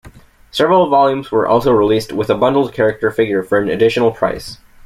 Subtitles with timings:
[0.49, 4.57] Several volumes were also released with a bundled character figure for an additional price.